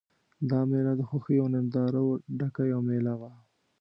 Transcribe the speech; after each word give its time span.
دا 0.49 0.59
مېله 0.69 0.93
د 0.97 1.01
خوښیو 1.09 1.41
او 1.43 1.47
نندارو 1.53 2.07
ډکه 2.39 2.63
یوه 2.71 2.83
مېله 2.87 3.13
وه. 3.19 3.31